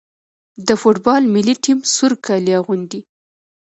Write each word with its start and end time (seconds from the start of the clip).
د 0.67 0.69
فوټبال 0.81 1.23
ملي 1.33 1.55
ټیم 1.63 1.79
سور 1.95 2.13
کالي 2.25 2.53
اغوندي. 2.59 3.01